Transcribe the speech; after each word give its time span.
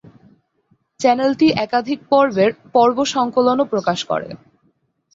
চ্যানেলটি 0.99 1.47
একাধিক 1.65 1.99
পর্বের 2.11 2.51
"পর্ব-সংকলন"ও 2.73 3.65
প্রকাশ 3.65 3.99
করে। 4.03 4.29